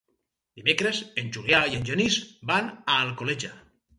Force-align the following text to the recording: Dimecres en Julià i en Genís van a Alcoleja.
Dimecres 0.59 1.01
en 1.23 1.27
Julià 1.35 1.59
i 1.73 1.77
en 1.79 1.85
Genís 1.91 2.17
van 2.53 2.71
a 2.95 2.95
Alcoleja. 3.05 3.55